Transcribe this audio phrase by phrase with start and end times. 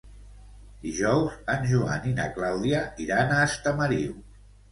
[0.85, 4.19] Dijous en Joan i na Clàudia iran a Estamariu.